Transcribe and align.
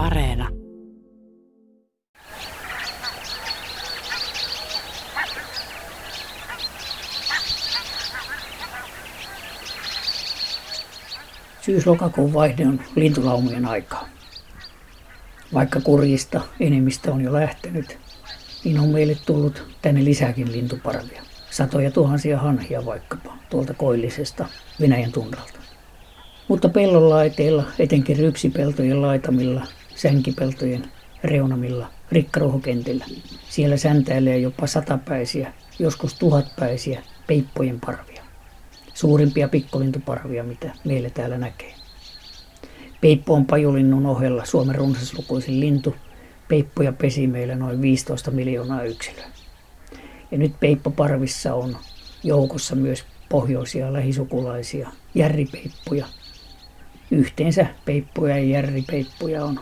Areena. 0.00 0.48
Syys-lokakuun 11.60 12.32
vaihde 12.32 12.66
on 12.66 12.80
lintulaumien 12.96 13.64
aikaa. 13.66 14.08
Vaikka 15.54 15.80
kurjista 15.80 16.40
enemmistö 16.60 17.12
on 17.12 17.20
jo 17.20 17.32
lähtenyt, 17.32 17.98
niin 18.64 18.78
on 18.78 18.88
meille 18.88 19.16
tullut 19.26 19.62
tänne 19.82 20.04
lisääkin 20.04 20.52
lintuparvia. 20.52 21.22
Satoja 21.50 21.90
tuhansia 21.90 22.38
hanhia 22.38 22.86
vaikkapa 22.86 23.36
tuolta 23.50 23.74
koillisesta 23.74 24.48
Venäjän 24.80 25.12
tunnalta. 25.12 25.58
Mutta 26.48 26.68
pellon 26.68 27.10
laiteilla, 27.10 27.64
etenkin 27.78 28.16
rypsipeltojen 28.16 29.02
laitamilla, 29.02 29.66
sänkipeltojen 30.02 30.84
reunamilla, 31.24 31.90
rikkaruhokentillä, 32.12 33.04
siellä 33.48 33.76
säntäilee 33.76 34.38
jopa 34.38 34.66
satapäisiä, 34.66 35.52
joskus 35.78 36.14
tuhatpäisiä 36.14 37.02
peippojen 37.26 37.80
parvia. 37.80 38.22
Suurimpia 38.94 39.48
pikkulintuparvia, 39.48 40.44
mitä 40.44 40.70
meillä 40.84 41.10
täällä 41.10 41.38
näkee. 41.38 41.74
Peippo 43.00 43.34
on 43.34 43.46
pajulinnun 43.46 44.06
ohella 44.06 44.44
Suomen 44.44 44.74
runsaslukuisin 44.74 45.60
lintu. 45.60 45.96
Peippoja 46.48 46.92
pesi 46.92 47.26
meillä 47.26 47.54
noin 47.54 47.82
15 47.82 48.30
miljoonaa 48.30 48.82
yksilöä. 48.82 49.26
Ja 50.30 50.38
nyt 50.38 50.52
peippoparvissa 50.60 51.54
on 51.54 51.76
joukossa 52.24 52.76
myös 52.76 53.04
pohjoisia 53.28 53.92
lähisukulaisia 53.92 54.90
järripeippuja. 55.14 56.06
Yhteensä 57.10 57.66
peippuja 57.84 58.38
ja 58.38 58.44
järripeippuja 58.44 59.44
on 59.44 59.60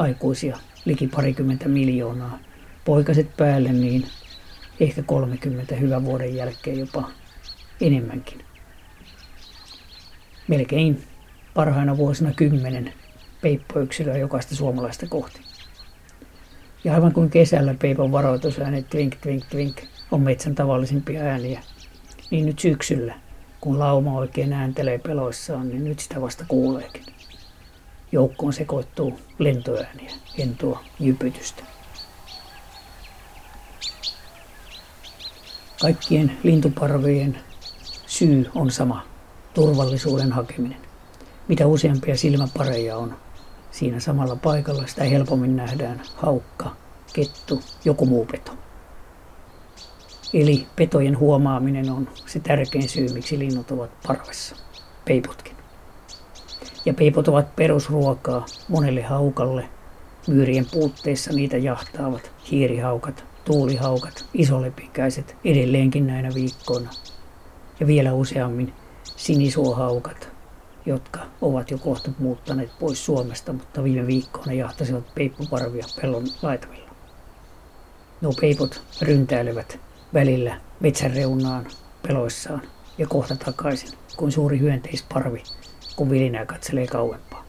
aikuisia 0.00 0.58
liki 0.84 1.06
parikymmentä 1.06 1.68
miljoonaa. 1.68 2.38
Poikaset 2.84 3.36
päälle 3.36 3.72
niin 3.72 4.06
ehkä 4.80 5.02
30 5.02 5.74
hyvän 5.74 6.04
vuoden 6.04 6.34
jälkeen 6.34 6.78
jopa 6.78 7.10
enemmänkin. 7.80 8.44
Melkein 10.48 11.02
parhaina 11.54 11.96
vuosina 11.96 12.32
kymmenen 12.32 12.92
peippoyksilöä 13.40 14.16
jokaista 14.16 14.54
suomalaista 14.56 15.06
kohti. 15.06 15.40
Ja 16.84 16.94
aivan 16.94 17.12
kuin 17.12 17.30
kesällä 17.30 17.74
peipon 17.74 18.12
varoitusäänet 18.12 18.90
twink, 18.90 19.16
twink, 19.16 19.44
twink 19.50 19.76
on 20.10 20.20
metsän 20.20 20.54
tavallisimpia 20.54 21.22
ääniä, 21.22 21.62
niin 22.30 22.46
nyt 22.46 22.58
syksyllä, 22.58 23.14
kun 23.60 23.78
lauma 23.78 24.18
oikein 24.18 24.52
ääntelee 24.52 24.98
peloissaan, 24.98 25.68
niin 25.68 25.84
nyt 25.84 25.98
sitä 25.98 26.20
vasta 26.20 26.44
kuuleekin. 26.48 27.19
Joukkoon 28.12 28.52
sekoittuu 28.52 29.20
lentoääniä, 29.38 30.10
hentoa, 30.38 30.84
jypytystä. 31.00 31.62
Kaikkien 35.80 36.38
lintuparvien 36.42 37.38
syy 38.06 38.50
on 38.54 38.70
sama, 38.70 39.06
turvallisuuden 39.54 40.32
hakeminen. 40.32 40.78
Mitä 41.48 41.66
useampia 41.66 42.16
silmäpareja 42.16 42.96
on 42.96 43.16
siinä 43.70 44.00
samalla 44.00 44.36
paikalla, 44.36 44.86
sitä 44.86 45.04
helpommin 45.04 45.56
nähdään 45.56 46.02
haukka, 46.16 46.76
kettu, 47.12 47.62
joku 47.84 48.06
muu 48.06 48.26
peto. 48.26 48.52
Eli 50.34 50.66
petojen 50.76 51.18
huomaaminen 51.18 51.90
on 51.90 52.08
se 52.26 52.40
tärkein 52.40 52.88
syy, 52.88 53.08
miksi 53.12 53.38
linnut 53.38 53.70
ovat 53.70 53.90
parvessa, 54.06 54.56
peipotkin. 55.04 55.59
Ja 56.84 56.94
peipot 56.94 57.28
ovat 57.28 57.56
perusruokaa 57.56 58.46
monelle 58.68 59.02
haukalle. 59.02 59.68
Myyrien 60.28 60.66
puutteissa 60.72 61.32
niitä 61.32 61.56
jahtaavat 61.56 62.30
hiirihaukat, 62.50 63.24
tuulihaukat, 63.44 64.24
isolepikäiset 64.34 65.36
edelleenkin 65.44 66.06
näinä 66.06 66.30
viikkoina. 66.34 66.90
Ja 67.80 67.86
vielä 67.86 68.12
useammin 68.12 68.72
sinisuohaukat, 69.16 70.28
jotka 70.86 71.20
ovat 71.40 71.70
jo 71.70 71.78
kohta 71.78 72.10
muuttaneet 72.18 72.70
pois 72.78 73.04
Suomesta, 73.04 73.52
mutta 73.52 73.84
viime 73.84 74.06
viikkoina 74.06 74.52
jahtasivat 74.52 75.14
peippuparvia 75.14 75.84
pellon 76.00 76.24
laitamilla. 76.42 76.90
Nuo 78.20 78.32
peipot 78.40 78.82
ryntäilevät 79.02 79.78
välillä 80.14 80.60
metsän 80.80 81.14
reunaan 81.14 81.66
peloissaan 82.02 82.62
ja 82.98 83.06
kohta 83.06 83.36
takaisin, 83.36 83.98
kuin 84.16 84.32
suuri 84.32 84.58
hyönteisparvi, 84.58 85.42
kun 86.00 86.10
vilinää 86.10 86.46
katselee 86.46 86.86
kauempaa. 86.86 87.44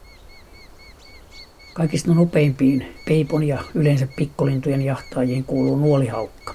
Kaikista 1.74 2.14
nopeimpiin 2.14 2.86
peipon 3.08 3.44
ja 3.44 3.62
yleensä 3.74 4.08
pikkulintujen 4.16 4.82
jahtaajiin 4.82 5.44
kuuluu 5.44 5.76
nuolihaukka. 5.76 6.54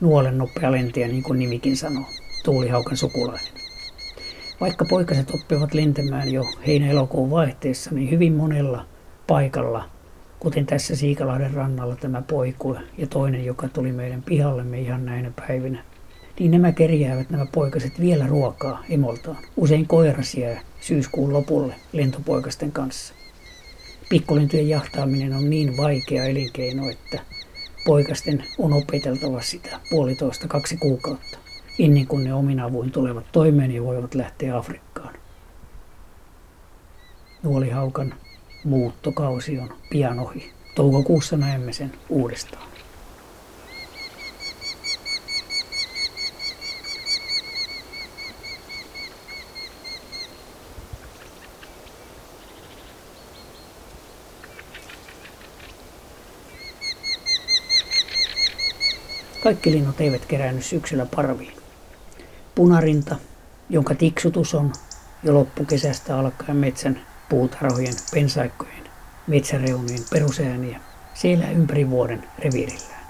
Nuolen 0.00 0.38
nopea 0.38 0.72
lentäjä, 0.72 1.08
niin 1.08 1.22
kuin 1.22 1.38
nimikin 1.38 1.76
sanoo, 1.76 2.04
tuulihaukan 2.44 2.96
sukulainen. 2.96 3.52
Vaikka 4.60 4.84
poikaset 4.84 5.30
oppivat 5.30 5.74
lentämään 5.74 6.32
jo 6.32 6.44
heinä-elokuun 6.66 7.30
vaihteessa, 7.30 7.90
niin 7.90 8.10
hyvin 8.10 8.32
monella 8.32 8.86
paikalla, 9.26 9.84
kuten 10.40 10.66
tässä 10.66 10.96
Siikalahden 10.96 11.54
rannalla 11.54 11.96
tämä 11.96 12.22
poiku 12.22 12.76
ja 12.98 13.06
toinen, 13.06 13.44
joka 13.44 13.68
tuli 13.68 13.92
meidän 13.92 14.22
pihallemme 14.22 14.80
ihan 14.80 15.04
näinä 15.04 15.32
päivinä, 15.36 15.84
niin 16.38 16.50
nämä 16.50 16.72
kerjäävät 16.72 17.30
nämä 17.30 17.46
poikaset 17.52 18.00
vielä 18.00 18.26
ruokaa 18.26 18.84
emoltaan. 18.90 19.38
Usein 19.56 19.86
koiras 19.86 20.34
jää 20.34 20.60
syyskuun 20.80 21.32
lopulle 21.32 21.74
lentopoikasten 21.92 22.72
kanssa. 22.72 23.14
Pikkulintujen 24.08 24.68
jahtaaminen 24.68 25.32
on 25.32 25.50
niin 25.50 25.76
vaikea 25.76 26.24
elinkeino, 26.24 26.90
että 26.90 27.20
poikasten 27.86 28.44
on 28.58 28.72
opeteltava 28.72 29.40
sitä 29.40 29.80
puolitoista 29.90 30.48
kaksi 30.48 30.76
kuukautta 30.76 31.38
ennen 31.78 32.06
kuin 32.06 32.24
ne 32.24 32.34
omin 32.34 32.60
avuin 32.60 32.90
tulevat 32.90 33.24
toimeen 33.32 33.70
ja 33.70 33.82
voivat 33.82 34.14
lähteä 34.14 34.56
Afrikkaan. 34.56 35.14
Nuolihaukan 37.42 38.14
muuttokausi 38.64 39.58
on 39.58 39.74
pian 39.90 40.18
ohi. 40.20 40.52
Toukokuussa 40.74 41.36
näemme 41.36 41.72
sen 41.72 41.92
uudestaan. 42.08 42.71
Kaikki 59.42 59.72
linnut 59.72 60.00
eivät 60.00 60.26
kerännyt 60.26 60.64
syksyllä 60.64 61.06
parviin 61.16 61.56
punarinta, 62.54 63.16
jonka 63.70 63.94
tiksutus 63.94 64.54
on 64.54 64.72
jo 65.22 65.34
loppukesästä 65.34 66.18
alkaen 66.18 66.56
metsän 66.56 67.00
puutarhojen, 67.28 67.94
pensaikkojen, 68.14 68.84
metsäreunien 69.26 70.02
perusääniä. 70.10 70.80
Se 71.14 71.32
elää 71.32 71.50
ympäri 71.50 71.90
vuoden 71.90 72.28
reviirillään. 72.38 73.06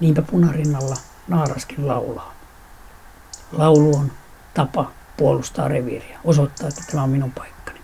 Niinpä 0.00 0.22
punarinnalla 0.22 0.96
naaraskin 1.28 1.86
laulaa. 1.88 2.34
Laulu 3.52 3.96
on 3.96 4.12
tapa 4.54 4.92
puolustaa 5.16 5.68
reviiriä, 5.68 6.18
osoittaa, 6.24 6.68
että 6.68 6.82
tämä 6.90 7.02
on 7.02 7.10
minun 7.10 7.32
paikkani. 7.32 7.80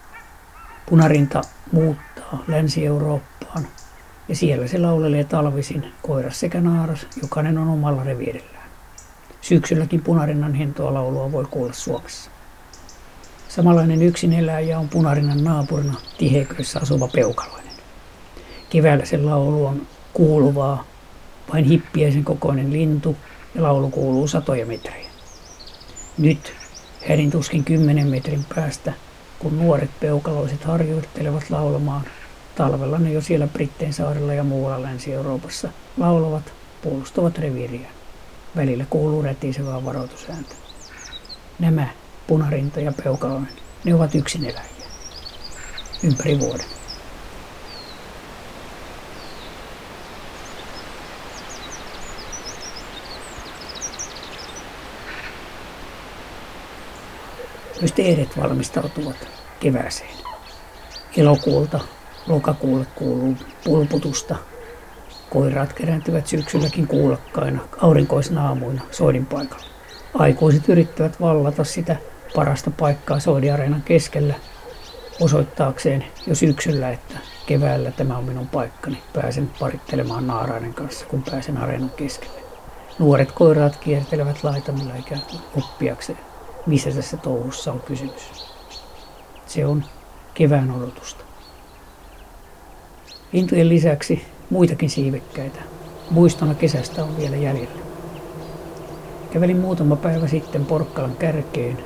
Punarinta 0.87 1.43
muuttaa 1.73 2.45
Länsi-Eurooppaan 2.47 3.69
ja 4.31 4.37
siellä 4.37 4.67
se 4.67 4.79
laulelee 4.79 5.25
talvisin 5.25 5.93
koiras 6.03 6.41
sekä 6.41 6.61
naaras, 6.61 7.07
jokainen 7.23 7.59
on 7.59 7.69
omalla 7.69 8.05
reviirillä. 8.05 8.59
Syksylläkin 9.41 10.03
punarinnan 10.03 10.55
hentoa 10.55 10.95
laulua 10.95 11.33
voi 11.33 11.47
kuulla 11.51 11.73
Suomessa. 11.73 12.31
Samanlainen 13.49 14.03
yksin 14.03 14.33
eläjä 14.33 14.79
on 14.79 14.89
punarinnan 14.89 15.45
naapurina 15.45 15.95
Tiheköissä 16.19 16.81
asuva 16.83 17.09
peukaloinen. 17.09 17.73
Keväällä 18.71 19.05
sen 19.05 19.27
laulu 19.27 19.67
on 19.67 19.87
kuuluvaa, 20.13 20.85
vain 21.53 21.65
hippiäisen 21.65 22.25
kokoinen 22.25 22.73
lintu 22.73 23.17
ja 23.55 23.63
laulu 23.63 23.91
kuuluu 23.91 24.29
satoja 24.29 24.67
metrejä. 24.67 25.11
Nyt 26.19 26.53
hädin 27.09 27.31
tuskin 27.31 27.65
kymmenen 27.65 28.07
metrin 28.07 28.45
päästä, 28.55 28.93
kun 29.39 29.59
nuoret 29.59 29.91
peukaloiset 30.01 30.65
harjoittelevat 30.65 31.51
laulamaan, 31.51 32.05
talvella 32.55 32.99
ne 32.99 33.13
jo 33.13 33.21
siellä 33.21 33.47
Brittein 33.47 33.93
saarella 33.93 34.35
ja 34.35 34.45
muualla 34.45 34.83
Länsi-Euroopassa 34.83 35.69
laulavat, 35.97 36.53
puolustavat 36.83 37.39
reviiriään. 37.39 37.95
Välillä 38.57 38.85
kuuluu 38.91 39.23
rätisevää 39.23 39.85
varoitusääntä. 39.85 40.55
Nämä, 41.59 41.89
punarinta 42.27 42.81
ja 42.81 42.93
peukaloinen, 43.05 43.53
ne 43.85 43.95
ovat 43.95 44.15
eläjiä. 44.45 44.87
Ympäri 46.05 46.41
vuoden. 46.41 46.67
Myös 57.81 57.93
teeret 57.93 58.37
valmistautuvat 58.37 59.17
kevääseen. 59.61 60.11
Elokuulta 61.17 61.81
Lokakuulle 62.27 62.87
kuuluu 62.95 63.37
pulputusta. 63.65 64.37
Koiraat 65.31 65.73
kerääntyvät 65.73 66.27
syksylläkin 66.27 66.87
kuulokkaina, 66.87 67.61
aurinkoisena 67.81 68.49
aamuina 68.49 68.83
soidin 68.91 69.27
paikalla. 69.27 69.65
Aikuiset 70.15 70.69
yrittävät 70.69 71.21
vallata 71.21 71.65
sitä 71.65 71.97
parasta 72.35 72.71
paikkaa 72.71 73.21
soidiareenan 73.21 73.83
keskellä 73.83 74.35
osoittaakseen 75.21 76.05
jo 76.27 76.35
syksyllä, 76.35 76.91
että 76.91 77.19
keväällä 77.47 77.91
tämä 77.91 78.17
on 78.17 78.25
minun 78.25 78.49
paikkani. 78.49 79.03
Pääsen 79.13 79.51
parittelemaan 79.61 80.27
naarainen 80.27 80.75
kanssa, 80.75 81.07
kun 81.07 81.23
pääsen 81.31 81.59
areenan 81.59 81.91
keskelle. 81.91 82.41
Nuoret 82.99 83.33
koiraat 83.33 83.77
kiertelevät 83.77 84.45
laitamilla 84.45 84.95
ikään 84.95 85.23
kuin 85.31 85.43
oppiakseen, 85.57 86.19
missä 86.67 86.91
tässä 86.91 87.17
touhussa 87.17 87.73
on 87.73 87.81
kysymys. 87.81 88.31
Se 89.47 89.67
on 89.67 89.85
kevään 90.35 90.71
odotusta. 90.71 91.25
Lintujen 93.33 93.69
lisäksi 93.69 94.23
muitakin 94.51 94.91
siivekkäitä. 94.91 95.59
Muistona 96.11 96.55
kesästä 96.55 97.05
on 97.05 97.17
vielä 97.17 97.37
jäljellä. 97.37 97.81
Kävelin 99.31 99.57
muutama 99.57 99.97
päivä 99.97 100.29
sitten 100.29 100.65
Porkkalan 100.67 101.17
kärkeen. 101.17 101.79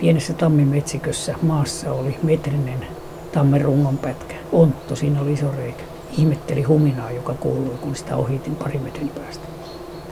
Pienessä 0.00 0.32
tammimetsikössä 0.32 1.34
maassa 1.42 1.92
oli 1.92 2.16
metrinen 2.22 2.86
tammen 3.32 3.60
rungon 3.60 3.98
pätkä. 3.98 4.34
Ontto, 4.52 4.96
siinä 4.96 5.20
oli 5.20 5.32
iso 5.32 5.50
reikä. 5.56 5.82
Ihmetteli 6.18 6.62
huminaa, 6.62 7.10
joka 7.10 7.34
kuului, 7.34 7.74
kun 7.80 7.96
sitä 7.96 8.16
ohitin 8.16 8.56
pari 8.56 8.78
metrin 8.78 9.08
päästä. 9.08 9.46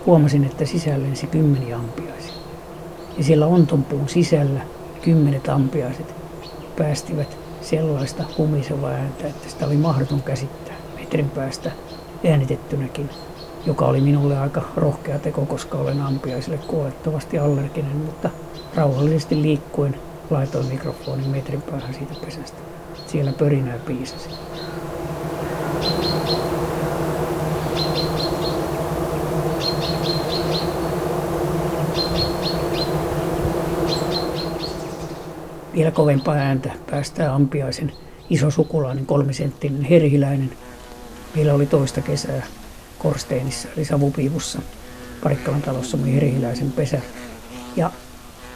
Huomasin, 0.06 0.44
että 0.44 0.64
sisällä 0.64 1.06
lensi 1.06 1.26
kymmeniä 1.26 1.76
ampiaisia. 1.76 2.34
Ja 3.18 3.24
siellä 3.24 3.46
ontonpuun 3.46 4.08
sisällä 4.08 4.60
kymmenet 5.02 5.48
ampiaiset 5.48 6.14
päästivät 6.76 7.38
sellaista 7.60 8.24
humisevaa 8.38 8.90
ääntä, 8.90 9.26
että 9.26 9.48
sitä 9.48 9.66
oli 9.66 9.76
mahdoton 9.76 10.22
käsittää 10.22 10.74
metrin 10.98 11.30
päästä 11.30 11.70
äänitettynäkin, 12.28 13.10
joka 13.66 13.86
oli 13.86 14.00
minulle 14.00 14.38
aika 14.38 14.62
rohkea 14.76 15.18
teko, 15.18 15.46
koska 15.46 15.78
olen 15.78 16.00
ampiaisille 16.00 16.58
kuolettavasti 16.58 17.38
allerginen, 17.38 17.96
mutta 17.96 18.30
rauhallisesti 18.74 19.42
liikkuen 19.42 19.96
laitoin 20.30 20.66
mikrofonin 20.66 21.30
metrin 21.30 21.62
päähän 21.62 21.94
siitä 21.94 22.14
pesästä. 22.24 22.58
Siellä 23.06 23.32
pörinää 23.32 23.78
piisasi. 23.78 24.30
Vielä 35.74 35.92
ääntä 36.38 36.72
päästää 36.90 37.34
ampiaisen 37.34 37.92
iso 38.30 38.50
sukulainen 38.50 39.06
kolmisenttinen 39.06 39.84
herhiläinen. 39.84 40.52
Meillä 41.36 41.54
oli 41.54 41.66
toista 41.66 42.00
kesää 42.00 42.46
Korsteinissa 42.98 43.68
eli 43.76 43.84
savupiivussa 43.84 44.62
Parikkalan 45.22 45.62
talossa 45.62 45.96
mun 45.96 46.06
herhiläisen 46.06 46.72
pesä. 46.72 47.00
Ja 47.76 47.90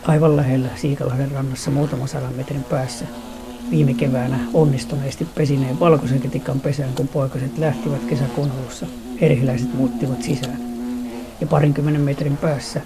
aivan 0.03 0.37
lähellä 0.37 0.69
Siikalahden 0.77 1.31
rannassa 1.31 1.71
muutama 1.71 2.07
sadan 2.07 2.35
metrin 2.35 2.65
päässä 2.65 3.05
viime 3.71 3.95
keväänä 3.95 4.39
onnistuneesti 4.55 5.25
pesineen 5.35 5.81
valkoisen 5.81 6.21
ketikan 6.21 6.61
pesään, 6.61 6.93
kun 6.93 7.09
poikaset 7.09 7.59
lähtivät 7.59 8.05
kesäkuun 8.09 8.51
alussa. 8.51 8.87
Herhiläiset 9.21 9.75
muuttivat 9.75 10.23
sisään. 10.23 10.59
Ja 11.41 11.47
parinkymmenen 11.47 12.01
metrin 12.01 12.37
päässä 12.37 12.81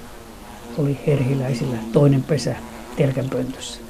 oli 0.79 0.99
herhiläisillä 1.07 1.77
toinen 1.93 2.23
pesä 2.23 2.57
telkänpöntössä. 2.97 3.88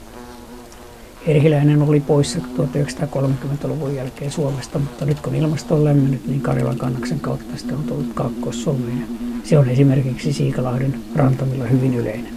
Erhiläinen 1.26 1.82
oli 1.82 2.00
poissa 2.00 2.38
1930-luvun 2.38 3.94
jälkeen 3.94 4.30
Suomesta, 4.30 4.78
mutta 4.78 5.04
nyt 5.04 5.20
kun 5.20 5.34
ilmasto 5.34 5.74
on 5.74 5.84
lämmennyt, 5.84 6.26
niin 6.26 6.40
Karjalan 6.40 6.78
kannaksen 6.78 7.20
kautta 7.20 7.56
sitä 7.56 7.74
on 7.74 7.84
tullut 7.84 8.14
Kaakkois-Suomeen. 8.14 9.06
Se 9.44 9.58
on 9.58 9.68
esimerkiksi 9.68 10.32
Siikalahden 10.32 11.00
rantamilla 11.16 11.64
hyvin 11.64 11.94
yleinen. 11.94 12.34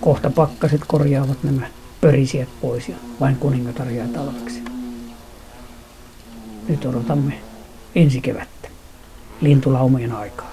Kohta 0.00 0.30
pakkaset 0.30 0.80
korjaavat 0.86 1.44
nämä 1.44 1.66
pörisijät 2.00 2.48
pois 2.60 2.88
ja 2.88 2.96
vain 3.20 3.36
kuningatar 3.36 3.90
jää 3.90 4.08
talveksi. 4.08 4.62
Nyt 6.68 6.84
odotamme 6.84 7.34
ensi 7.94 8.20
kevättä, 8.20 8.68
lintulaumojen 9.40 10.12
aikaa. 10.12 10.50